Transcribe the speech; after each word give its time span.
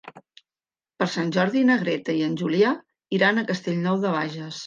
Per 1.01 1.07
Sant 1.15 1.29
Jordi 1.35 1.61
na 1.67 1.75
Greta 1.83 2.15
i 2.21 2.25
en 2.29 2.33
Julià 2.43 2.73
iran 3.19 3.37
a 3.43 3.47
Castellnou 3.51 4.01
de 4.07 4.15
Bages. 4.19 4.59